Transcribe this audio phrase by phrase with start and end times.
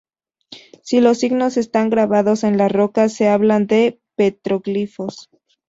[0.81, 5.29] Si los signos están grabados en la roca, se habla de petroglifos.